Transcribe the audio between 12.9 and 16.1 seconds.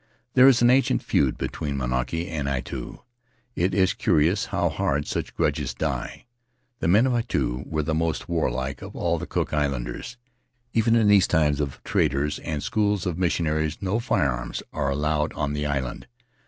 and missionaries no firearms are allowed on the island.